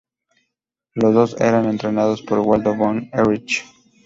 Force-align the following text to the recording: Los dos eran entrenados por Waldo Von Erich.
Los 0.95 1.13
dos 1.13 1.39
eran 1.39 1.65
entrenados 1.67 2.23
por 2.23 2.39
Waldo 2.39 2.75
Von 2.75 3.11
Erich. 3.13 3.63